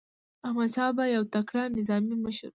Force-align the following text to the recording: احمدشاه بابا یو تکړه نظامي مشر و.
احمدشاه 0.47 0.89
بابا 0.97 1.05
یو 1.15 1.23
تکړه 1.33 1.63
نظامي 1.77 2.15
مشر 2.25 2.47
و. 2.47 2.49